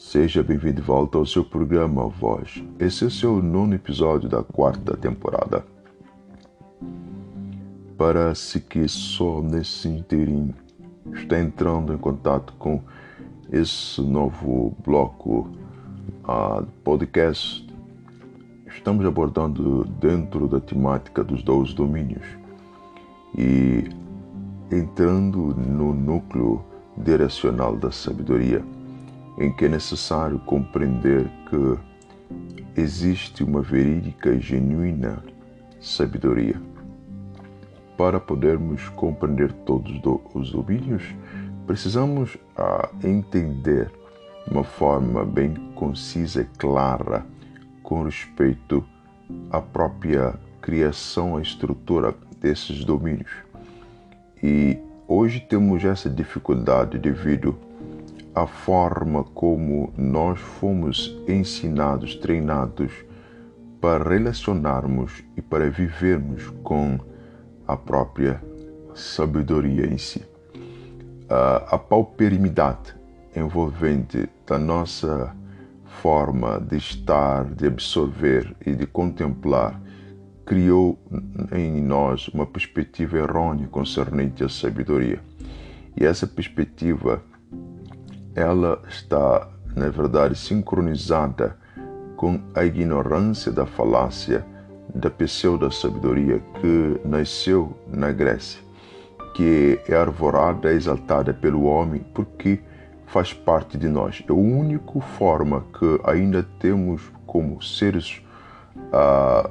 Seja 0.00 0.42
bem-vindo 0.42 0.76
de 0.76 0.82
volta 0.82 1.18
ao 1.18 1.26
seu 1.26 1.44
programa 1.44 2.08
Voz. 2.08 2.64
Esse 2.78 3.04
é 3.04 3.06
o 3.06 3.10
seu 3.10 3.42
nono 3.42 3.74
episódio 3.74 4.30
da 4.30 4.42
quarta 4.42 4.96
temporada. 4.96 5.62
Para 7.98 8.34
se 8.34 8.60
que 8.60 8.88
só 8.88 9.42
nesse 9.42 9.88
inteirinho 9.88 10.54
está 11.12 11.38
entrando 11.38 11.92
em 11.92 11.98
contato 11.98 12.54
com 12.58 12.82
esse 13.52 14.00
novo 14.00 14.74
bloco 14.82 15.50
uh, 16.24 16.66
podcast, 16.82 17.68
estamos 18.68 19.04
abordando 19.04 19.84
dentro 20.00 20.48
da 20.48 20.60
temática 20.60 21.22
dos 21.22 21.42
dois 21.42 21.74
domínios 21.74 22.24
e 23.36 23.84
entrando 24.72 25.54
no 25.54 25.92
núcleo 25.92 26.64
direcional 26.96 27.76
da 27.76 27.92
sabedoria 27.92 28.64
em 29.38 29.52
que 29.52 29.64
é 29.64 29.68
necessário 29.68 30.38
compreender 30.40 31.30
que 31.48 32.80
existe 32.80 33.42
uma 33.42 33.62
verídica 33.62 34.30
e 34.30 34.40
genuína 34.40 35.22
sabedoria. 35.80 36.60
Para 37.96 38.18
podermos 38.18 38.88
compreender 38.90 39.52
todos 39.64 39.92
os 40.34 40.50
domínios, 40.50 41.02
precisamos 41.66 42.36
entender 43.04 43.90
de 44.46 44.52
uma 44.52 44.64
forma 44.64 45.24
bem 45.24 45.54
concisa 45.74 46.42
e 46.42 46.44
clara 46.58 47.26
com 47.82 48.04
respeito 48.04 48.84
à 49.50 49.60
própria 49.60 50.34
criação, 50.60 51.36
à 51.36 51.42
estrutura 51.42 52.14
desses 52.40 52.84
domínios. 52.84 53.30
E 54.42 54.78
hoje 55.06 55.40
temos 55.40 55.84
essa 55.84 56.08
dificuldade 56.08 56.98
devido 56.98 57.56
a 57.64 57.69
forma 58.46 59.24
como 59.24 59.92
nós 59.96 60.38
fomos 60.38 61.16
ensinados, 61.26 62.14
treinados 62.14 62.92
para 63.80 64.08
relacionarmos 64.08 65.22
e 65.36 65.42
para 65.42 65.70
vivermos 65.70 66.48
com 66.62 66.98
a 67.66 67.76
própria 67.76 68.42
sabedoria 68.94 69.86
em 69.86 69.98
si. 69.98 70.24
A 71.28 71.78
pauperimidade 71.78 72.94
envolvente 73.34 74.28
da 74.46 74.58
nossa 74.58 75.34
forma 76.02 76.60
de 76.60 76.76
estar, 76.76 77.44
de 77.44 77.66
absorver 77.66 78.56
e 78.64 78.74
de 78.74 78.86
contemplar 78.86 79.80
criou 80.44 80.98
em 81.52 81.80
nós 81.80 82.26
uma 82.28 82.46
perspectiva 82.46 83.18
errônea 83.18 83.68
concernente 83.68 84.42
à 84.42 84.48
sabedoria. 84.48 85.20
E 85.96 86.04
essa 86.04 86.26
perspectiva 86.26 87.22
ela 88.34 88.80
está, 88.88 89.48
na 89.74 89.88
verdade, 89.88 90.36
sincronizada 90.36 91.56
com 92.16 92.40
a 92.54 92.64
ignorância 92.64 93.50
da 93.50 93.64
falácia 93.66 94.44
da 94.94 95.08
pseudo-sabedoria 95.08 96.42
que 96.60 97.00
nasceu 97.04 97.76
na 97.88 98.12
Grécia, 98.12 98.60
que 99.34 99.80
é 99.88 99.94
arvorada 99.94 100.72
e 100.72 100.76
exaltada 100.76 101.32
pelo 101.32 101.64
homem 101.64 102.04
porque 102.12 102.60
faz 103.06 103.32
parte 103.32 103.78
de 103.78 103.88
nós. 103.88 104.22
É 104.28 104.32
a 104.32 104.34
única 104.34 105.00
forma 105.00 105.64
que 105.78 106.00
ainda 106.04 106.46
temos 106.58 107.02
como 107.26 107.62
seres 107.62 108.22
uh, 108.76 109.50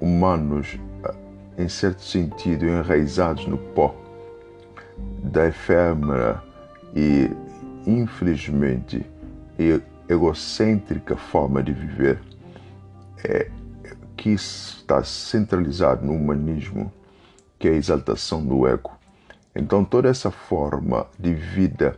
humanos, 0.00 0.78
uh, 1.04 1.14
em 1.56 1.68
certo 1.68 2.02
sentido, 2.02 2.66
enraizados 2.66 3.46
no 3.46 3.56
pó 3.56 3.94
da 5.22 5.48
efêmera 5.48 6.42
e 6.94 7.30
infelizmente, 7.86 9.04
egocêntrica 10.08 11.16
forma 11.16 11.62
de 11.62 11.72
viver 11.72 12.20
é, 13.24 13.50
que 14.16 14.30
está 14.30 15.02
centralizado 15.02 16.04
no 16.04 16.12
humanismo, 16.12 16.92
que 17.58 17.68
é 17.68 17.72
a 17.72 17.76
exaltação 17.76 18.44
do 18.44 18.66
ego. 18.66 18.92
Então, 19.54 19.84
toda 19.84 20.08
essa 20.08 20.30
forma 20.30 21.06
de 21.18 21.34
vida 21.34 21.96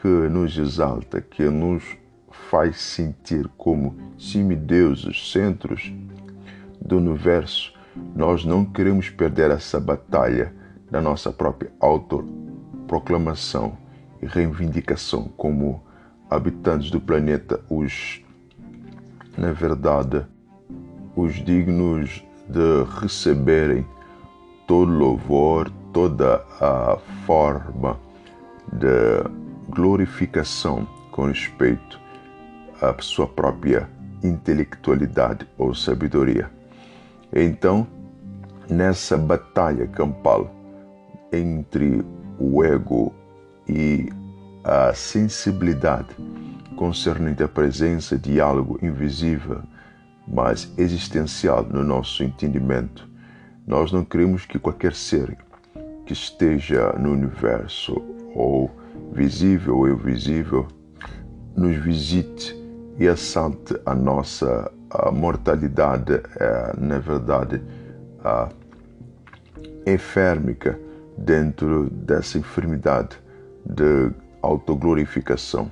que 0.00 0.08
nos 0.08 0.56
exalta, 0.56 1.20
que 1.20 1.44
nos 1.44 1.84
faz 2.50 2.80
sentir 2.80 3.48
como 3.56 3.96
semideuses, 4.18 5.30
centros 5.30 5.92
do 6.80 6.98
universo, 6.98 7.72
nós 8.14 8.44
não 8.44 8.64
queremos 8.64 9.08
perder 9.08 9.50
essa 9.50 9.78
batalha 9.78 10.52
da 10.90 11.00
nossa 11.00 11.32
própria 11.32 11.70
autoproclamação 11.80 13.83
reivindicação 14.24 15.28
como 15.36 15.82
habitantes 16.28 16.90
do 16.90 17.00
planeta, 17.00 17.60
os, 17.68 18.22
na 19.36 19.52
verdade, 19.52 20.24
os 21.16 21.34
dignos 21.34 22.24
de 22.48 23.00
receberem 23.00 23.86
todo 24.66 24.90
louvor, 24.90 25.70
toda 25.92 26.44
a 26.60 26.98
forma 27.26 27.98
de 28.72 29.28
glorificação 29.70 30.86
com 31.10 31.26
respeito 31.26 32.00
à 32.80 32.94
sua 33.00 33.26
própria 33.26 33.88
intelectualidade 34.22 35.46
ou 35.58 35.74
sabedoria. 35.74 36.50
Então, 37.32 37.86
nessa 38.68 39.16
batalha 39.16 39.86
campal 39.86 40.50
entre 41.32 42.04
o 42.38 42.64
ego 42.64 43.12
e 43.68 44.08
a 44.62 44.94
sensibilidade 44.94 46.08
concernente 46.76 47.42
à 47.42 47.48
presença 47.48 48.18
de 48.18 48.40
algo 48.40 48.78
invisível, 48.82 49.62
mas 50.26 50.72
existencial 50.76 51.64
no 51.64 51.84
nosso 51.84 52.24
entendimento. 52.24 53.08
Nós 53.66 53.92
não 53.92 54.04
queremos 54.04 54.44
que 54.44 54.58
qualquer 54.58 54.94
ser 54.94 55.36
que 56.06 56.12
esteja 56.12 56.92
no 56.94 57.12
universo, 57.12 58.02
ou 58.34 58.70
visível 59.12 59.78
ou 59.78 59.88
invisível, 59.88 60.66
nos 61.56 61.76
visite 61.76 62.54
e 62.98 63.06
assalte 63.08 63.74
a 63.86 63.94
nossa 63.94 64.70
a 64.94 65.10
mortalidade, 65.10 66.14
é, 66.38 66.72
na 66.78 66.98
verdade, 66.98 67.60
a 68.22 68.48
enfermica 69.84 70.78
dentro 71.18 71.90
dessa 71.90 72.38
enfermidade 72.38 73.18
de 73.64 74.10
autoglorificação. 74.42 75.70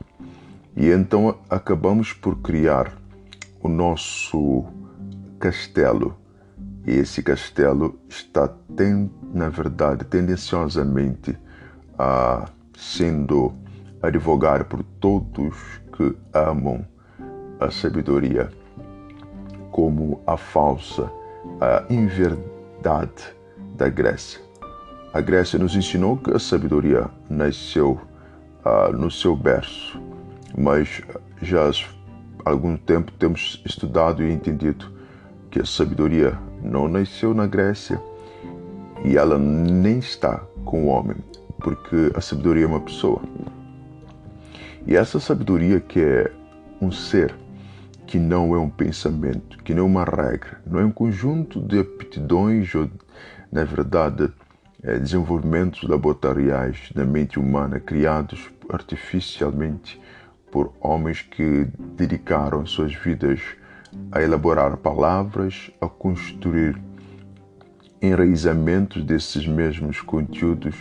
E 0.77 0.91
então 0.91 1.37
acabamos 1.51 2.13
por 2.13 2.37
criar 2.39 2.97
o 3.61 3.69
nosso 3.69 4.65
castelo. 5.39 6.17
E 6.87 6.93
esse 6.93 7.23
castelo 7.23 7.99
está, 8.09 8.49
tem, 8.77 9.11
na 9.33 9.49
verdade, 9.49 10.05
tendenciosamente 10.05 11.39
a, 11.99 12.49
sendo 12.77 13.53
advogado 14.03 14.65
por 14.65 14.83
todos 15.01 15.55
que 15.97 16.17
amam 16.33 16.85
a 17.61 17.71
sabedoria 17.71 18.51
como 19.71 20.21
a 20.27 20.37
falsa, 20.37 21.11
a 21.61 21.85
inverdade 21.93 23.35
da 23.77 23.89
Grécia. 23.89 24.41
A 25.15 25.21
Grécia 25.21 25.59
nos 25.59 25.77
ensinou 25.77 26.17
que 26.17 26.31
a 26.31 26.39
sabedoria 26.39 27.07
nasceu 27.29 28.01
uh, 28.65 28.91
no 28.97 29.11
seu 29.11 29.37
berço, 29.37 30.01
mas 30.57 31.03
já 31.43 31.69
há 31.69 32.49
algum 32.49 32.79
tempo 32.79 33.13
temos 33.19 33.63
estudado 33.67 34.23
e 34.23 34.33
entendido 34.33 34.91
que 35.51 35.61
a 35.61 35.67
sabedoria 35.67 36.39
não 36.63 36.89
nasceu 36.89 37.35
na 37.35 37.47
Grécia 37.47 38.01
e 39.05 39.19
ela 39.19 39.39
nem 39.39 39.99
está 39.99 40.39
com 40.65 40.85
o 40.85 40.87
homem, 40.87 41.19
porque 41.61 42.11
a 42.15 42.21
sabedoria 42.23 42.65
é 42.65 42.69
uma 42.69 42.81
pessoa. 42.81 43.21
E 44.87 44.97
essa 44.97 45.21
sabedoria 45.21 45.79
que 45.79 46.01
é 46.01 46.33
um 46.81 46.91
ser, 46.91 47.35
que 48.07 48.19
não 48.19 48.55
é 48.55 48.59
um 48.59 48.71
pensamento, 48.71 49.59
que 49.59 49.75
não 49.75 49.83
é 49.83 49.87
uma 49.87 50.05
regra, 50.05 50.63
não 50.67 50.81
é 50.81 50.85
um 50.87 50.91
conjunto 50.91 51.61
de 51.61 51.81
aptidões 51.81 52.75
ou, 52.75 52.91
na 53.53 53.63
verdade, 53.63 54.33
desenvolvimentos 54.83 55.83
laboratoriais 55.89 56.91
da 56.95 57.05
mente 57.05 57.39
humana 57.39 57.79
criados 57.79 58.51
artificialmente 58.69 60.01
por 60.51 60.73
homens 60.81 61.23
que 61.23 61.67
dedicaram 61.97 62.67
suas 62.67 62.95
vidas 62.95 63.41
a 64.11 64.21
elaborar 64.23 64.77
palavras, 64.77 65.71
a 65.81 65.87
construir 65.87 66.81
enraizamentos 68.01 69.05
desses 69.05 69.47
mesmos 69.47 70.01
conteúdos 70.01 70.75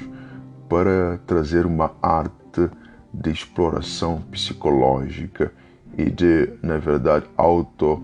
para 0.67 1.19
trazer 1.27 1.65
uma 1.65 1.91
arte 2.01 2.69
de 3.13 3.29
exploração 3.29 4.21
psicológica 4.31 5.53
e 5.97 6.09
de, 6.09 6.53
na 6.63 6.77
verdade, 6.77 7.25
auto 7.37 8.01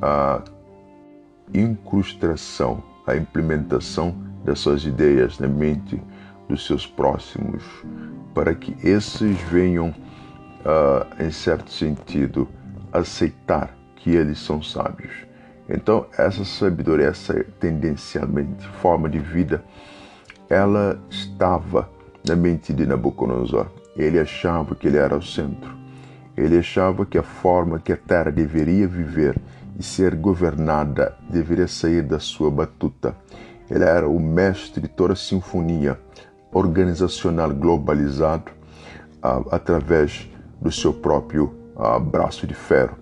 a 0.00 0.42
incrustação, 1.54 2.82
a 3.06 3.16
implementação 3.16 4.27
das 4.44 4.58
suas 4.60 4.84
ideias 4.84 5.38
na 5.38 5.48
mente 5.48 6.00
dos 6.48 6.66
seus 6.66 6.86
próximos, 6.86 7.62
para 8.34 8.54
que 8.54 8.74
esses 8.86 9.38
venham 9.42 9.94
uh, 10.60 11.22
em 11.22 11.30
certo 11.30 11.70
sentido, 11.70 12.48
aceitar 12.92 13.74
que 13.96 14.10
eles 14.10 14.38
são 14.38 14.62
sábios. 14.62 15.12
Então, 15.68 16.06
essa 16.16 16.44
sabedoria, 16.44 17.08
essa 17.08 17.44
tendencialmente 17.60 18.66
forma 18.80 19.08
de 19.08 19.18
vida, 19.18 19.62
ela 20.48 20.98
estava 21.10 21.90
na 22.26 22.34
mente 22.34 22.72
de 22.72 22.86
Nabucodonosor. 22.86 23.66
Ele 23.94 24.18
achava 24.18 24.74
que 24.74 24.88
ele 24.88 24.96
era 24.96 25.16
o 25.16 25.22
centro. 25.22 25.76
Ele 26.36 26.58
achava 26.58 27.04
que 27.04 27.18
a 27.18 27.22
forma 27.22 27.78
que 27.78 27.92
a 27.92 27.96
terra 27.96 28.30
deveria 28.30 28.86
viver 28.86 29.38
e 29.78 29.82
ser 29.82 30.14
governada 30.14 31.16
deveria 31.28 31.68
sair 31.68 32.02
da 32.02 32.18
sua 32.18 32.50
batuta. 32.50 33.14
Ele 33.70 33.84
era 33.84 34.08
o 34.08 34.18
mestre 34.18 34.80
de 34.80 34.88
toda 34.88 35.12
a 35.12 35.16
sinfonia 35.16 35.98
organizacional 36.52 37.50
globalizado 37.50 38.50
através 39.50 40.28
do 40.60 40.72
seu 40.72 40.92
próprio 40.92 41.54
uh, 41.76 42.00
braço 42.00 42.46
de 42.46 42.54
ferro. 42.54 42.96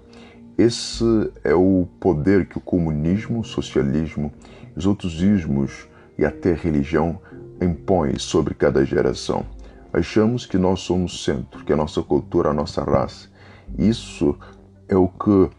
Esse 0.59 1.05
é 1.45 1.55
o 1.55 1.87
poder 2.01 2.47
que 2.49 2.59
o 2.59 2.61
comunismo, 2.61 3.41
o 3.41 3.45
socialismo, 3.45 4.33
os 4.75 4.87
outros 4.87 5.23
ismos 5.23 5.87
e 6.19 6.25
até 6.25 6.53
a 6.53 6.57
religião 6.57 7.21
impõem 7.61 8.19
sobre 8.19 8.55
cada 8.55 8.85
geração. 8.85 9.45
Achamos 9.93 10.47
que 10.47 10.59
nós 10.59 10.81
somos 10.81 11.25
centro, 11.25 11.65
que 11.65 11.73
a 11.73 11.77
nossa 11.77 12.03
cultura, 12.03 12.51
a 12.51 12.55
nossa 12.55 12.83
raça. 12.83 13.29
Isso 13.79 14.37
é 14.89 14.97
o 14.97 15.09
que 15.09 15.51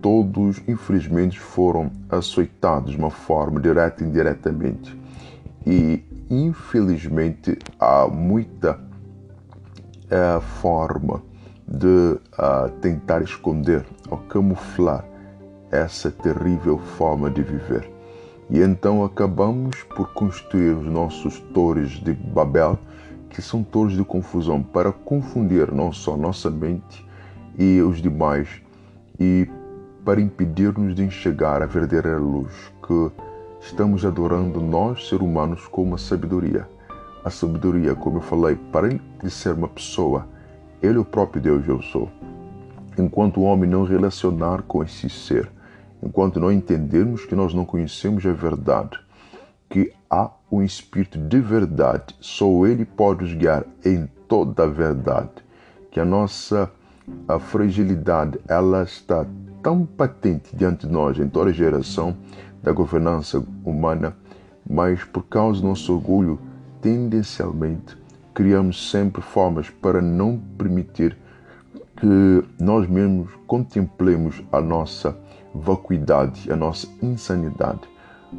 todos, 0.00 0.60
infelizmente, 0.66 1.38
foram 1.38 1.90
açoitados 2.08 2.92
de 2.92 2.98
uma 2.98 3.10
forma 3.10 3.60
direta 3.60 4.02
e 4.02 4.06
indiretamente. 4.06 4.98
E, 5.66 6.02
infelizmente, 6.28 7.58
há 7.78 8.06
muita 8.08 8.80
é, 10.10 10.40
forma 10.40 11.22
de 11.66 11.86
uh, 11.86 12.68
tentar 12.80 13.22
esconder 13.22 13.86
ou 14.10 14.18
camuflar 14.18 15.04
essa 15.70 16.10
terrível 16.10 16.78
forma 16.78 17.30
de 17.30 17.42
viver. 17.42 17.88
E 18.50 18.60
então 18.60 19.04
acabamos 19.04 19.84
por 19.84 20.12
construir 20.12 20.70
os 20.70 20.86
nossos 20.86 21.38
torres 21.54 21.92
de 21.92 22.12
Babel, 22.12 22.76
que 23.28 23.40
são 23.40 23.62
torres 23.62 23.96
de 23.96 24.02
confusão, 24.02 24.60
para 24.60 24.90
confundir 24.90 25.70
não 25.72 25.92
só 25.92 26.16
nossa 26.16 26.50
mente 26.50 27.06
e 27.56 27.80
os 27.80 28.02
demais, 28.02 28.48
e 29.20 29.48
para 30.10 30.20
impedir-nos 30.20 30.96
de 30.96 31.04
enxergar 31.04 31.62
a 31.62 31.66
verdadeira 31.66 32.18
luz 32.18 32.50
que 32.84 33.12
estamos 33.60 34.04
adorando 34.04 34.60
nós, 34.60 35.08
seres 35.08 35.24
humanos, 35.24 35.68
como 35.68 35.94
a 35.94 35.98
sabedoria. 35.98 36.68
A 37.24 37.30
sabedoria, 37.30 37.94
como 37.94 38.16
eu 38.16 38.20
falei, 38.20 38.56
para 38.72 38.88
de 38.88 39.30
ser 39.30 39.54
uma 39.54 39.68
pessoa, 39.68 40.26
ele 40.82 40.96
é 40.96 41.00
o 41.00 41.04
próprio 41.04 41.40
Deus 41.40 41.68
eu 41.68 41.80
sou. 41.80 42.10
Enquanto 42.98 43.36
o 43.36 43.44
homem 43.44 43.70
não 43.70 43.84
relacionar 43.84 44.62
com 44.62 44.82
esse 44.82 45.08
ser, 45.08 45.48
enquanto 46.02 46.40
não 46.40 46.50
entendermos 46.50 47.24
que 47.24 47.36
nós 47.36 47.54
não 47.54 47.64
conhecemos 47.64 48.26
a 48.26 48.32
verdade, 48.32 48.98
que 49.68 49.92
há 50.10 50.28
um 50.50 50.60
Espírito 50.60 51.20
de 51.20 51.38
verdade, 51.38 52.16
só 52.20 52.66
Ele 52.66 52.84
pode 52.84 53.22
nos 53.22 53.32
guiar 53.32 53.64
em 53.84 54.08
toda 54.26 54.64
a 54.64 54.66
verdade, 54.66 55.30
que 55.88 56.00
a 56.00 56.04
nossa 56.04 56.68
a 57.28 57.38
fragilidade 57.38 58.38
ela 58.48 58.82
está 58.82 59.26
tão 59.62 59.84
patente 59.84 60.54
diante 60.54 60.86
de 60.86 60.92
nós 60.92 61.18
em 61.18 61.28
toda 61.28 61.50
a 61.50 61.52
geração 61.52 62.16
da 62.62 62.72
governança 62.72 63.42
humana, 63.64 64.16
mas 64.68 65.04
por 65.04 65.22
causa 65.24 65.60
do 65.60 65.68
nosso 65.68 65.94
orgulho, 65.94 66.38
tendencialmente 66.80 68.00
criamos 68.34 68.90
sempre 68.90 69.20
formas 69.20 69.68
para 69.68 70.00
não 70.00 70.38
permitir 70.56 71.16
que 71.96 72.44
nós 72.58 72.88
mesmos 72.88 73.30
contemplemos 73.46 74.42
a 74.50 74.60
nossa 74.60 75.16
vacuidade, 75.54 76.50
a 76.50 76.56
nossa 76.56 76.88
insanidade. 77.02 77.80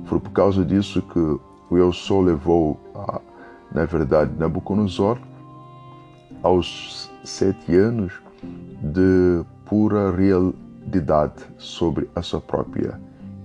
Foi 0.06 0.20
por 0.20 0.32
causa 0.32 0.66
disso 0.66 1.02
que 1.02 1.20
o 1.20 1.78
Eu 1.78 1.94
Sou 1.94 2.22
levou, 2.22 2.80
a, 2.96 3.22
na 3.72 3.86
verdade, 3.86 4.32
Nabucodonosor 4.40 5.20
aos 6.42 7.12
sete 7.24 7.76
anos 7.76 8.14
de 8.44 9.44
pura 9.66 10.12
realidade 10.12 11.44
sobre 11.58 12.10
a 12.16 12.22
sua 12.22 12.42
própria 12.42 13.00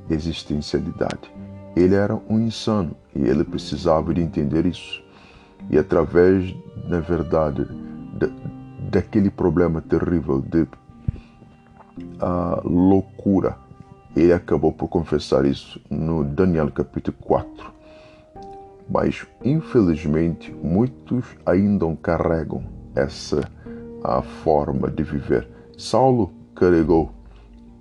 existencialidade. 0.09 1.33
Ele 1.75 1.95
era 1.95 2.15
um 2.29 2.41
insano 2.41 2.97
e 3.15 3.21
ele 3.21 3.45
precisava 3.45 4.15
de 4.15 4.23
entender 4.23 4.67
isso 4.67 5.03
e 5.71 5.79
através, 5.79 6.55
na 6.89 7.01
verdade, 7.01 7.65
de, 8.19 8.33
daquele 8.91 9.31
problema 9.31 9.81
terrível 9.81 10.41
de 10.41 10.67
a 12.21 12.61
loucura, 12.65 13.57
ele 14.15 14.33
acabou 14.33 14.73
por 14.73 14.89
confessar 14.89 15.45
isso 15.45 15.81
no 15.91 16.25
Daniel 16.25 16.71
capítulo 16.71 17.17
4. 17.23 17.73
Mas, 18.89 19.27
infelizmente, 19.45 20.53
muitos 20.53 21.25
ainda 21.45 21.87
carregam 21.97 22.63
essa 22.95 23.51
a 24.07 24.23
forma 24.23 24.91
de 24.91 25.03
viver. 25.03 25.49
Saulo 25.77 26.33
carregou 26.55 27.13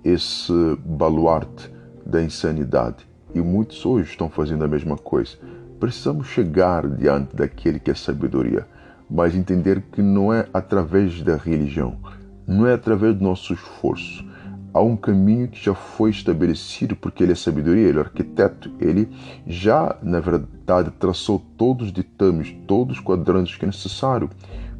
esse 0.04 0.52
baluarte 0.84 1.70
da 2.04 2.22
insanidade 2.22 3.06
e 3.34 3.40
muitos 3.40 3.84
hoje 3.84 4.10
estão 4.10 4.28
fazendo 4.28 4.64
a 4.64 4.68
mesma 4.68 4.96
coisa 4.96 5.36
Precisamos 5.78 6.28
chegar 6.28 6.88
diante 6.88 7.36
daquele 7.36 7.78
que 7.78 7.90
é 7.90 7.94
sabedoria, 7.94 8.66
mas 9.10 9.34
entender 9.34 9.82
que 9.92 10.00
não 10.00 10.32
é 10.32 10.48
através 10.52 11.20
da 11.20 11.36
religião, 11.36 11.98
não 12.46 12.66
é 12.66 12.72
através 12.72 13.14
do 13.14 13.22
nosso 13.22 13.52
esforço. 13.52 14.24
Há 14.72 14.80
um 14.80 14.96
caminho 14.96 15.48
que 15.48 15.62
já 15.62 15.74
foi 15.74 16.10
estabelecido 16.10 16.96
porque 16.96 17.22
ele 17.22 17.32
é 17.32 17.34
sabedoria, 17.34 17.88
ele 17.88 17.98
é 17.98 18.00
arquiteto, 18.00 18.70
ele 18.80 19.08
já, 19.46 19.96
na 20.02 20.18
verdade, 20.18 20.90
traçou 20.98 21.42
todos 21.58 21.88
os 21.88 21.92
ditames, 21.92 22.54
todos 22.66 22.96
os 22.96 23.04
quadrantes 23.04 23.56
que 23.56 23.64
é 23.64 23.68
necessário 23.68 24.30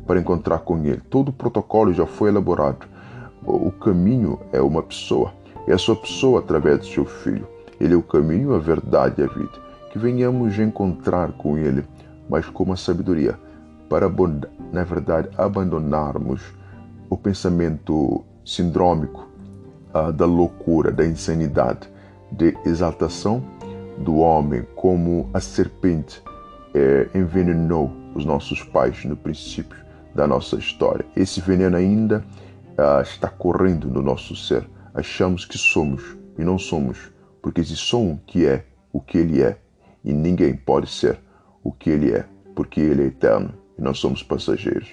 para 0.06 0.20
encontrar 0.20 0.61
com 0.61 0.79
ele. 0.85 1.00
Todo 1.11 1.29
o 1.29 1.32
protocolo 1.32 1.93
já 1.93 2.06
foi 2.06 2.29
elaborado. 2.29 2.87
O 3.44 3.70
caminho 3.70 4.41
é 4.53 4.61
uma 4.61 4.82
pessoa, 4.82 5.32
é 5.67 5.73
a 5.73 5.79
sua 5.79 5.97
pessoa 5.97 6.41
através 6.41 6.79
do 6.79 6.87
seu 6.87 7.05
filho. 7.05 7.47
Ele 7.81 7.94
é 7.94 7.97
o 7.97 8.03
caminho, 8.03 8.55
a 8.55 8.58
verdade 8.58 9.20
e 9.20 9.25
a 9.25 9.26
vida 9.26 9.67
que 9.97 9.99
venhamos 9.99 10.58
encontrar 10.58 11.32
com 11.32 11.56
Ele, 11.56 11.82
mas 12.29 12.44
com 12.50 12.64
uma 12.64 12.76
sabedoria, 12.76 13.38
para, 13.88 14.06
na 14.70 14.85
verdade, 14.85 15.30
abandonarmos 15.38 16.42
o 17.09 17.16
pensamento 17.16 18.23
sindrômico 18.45 19.26
uh, 19.95 20.12
da 20.12 20.26
loucura, 20.26 20.92
da 20.92 21.07
insanidade, 21.07 21.88
de 22.30 22.54
exaltação 22.66 23.42
do 23.97 24.16
homem, 24.16 24.66
como 24.76 25.30
a 25.33 25.40
serpente 25.40 26.23
eh, 26.75 27.09
envenenou 27.14 27.90
os 28.14 28.26
nossos 28.26 28.62
pais 28.62 29.02
no 29.07 29.16
princípio 29.16 29.78
da 30.16 30.26
nossa 30.26 30.56
história. 30.56 31.04
Esse 31.14 31.40
veneno 31.40 31.76
ainda 31.76 32.25
ah, 32.76 33.00
está 33.02 33.28
correndo 33.28 33.88
no 33.88 34.02
nosso 34.02 34.35
ser. 34.35 34.68
Achamos 34.94 35.44
que 35.44 35.58
somos 35.58 36.16
e 36.38 36.42
não 36.42 36.58
somos, 36.58 37.12
porque 37.42 37.61
existe 37.61 37.87
só 37.87 37.99
um 37.99 38.16
que 38.16 38.46
é 38.46 38.64
o 38.92 39.00
que 39.00 39.18
ele 39.18 39.42
é, 39.42 39.58
e 40.02 40.12
ninguém 40.12 40.56
pode 40.56 40.88
ser 40.88 41.18
o 41.62 41.70
que 41.70 41.90
ele 41.90 42.12
é, 42.12 42.25
porque 42.54 42.80
ele 42.80 43.02
é 43.02 43.06
eterno 43.06 43.52
e 43.78 43.82
nós 43.82 43.99
somos 43.99 44.23
passageiros. 44.23 44.88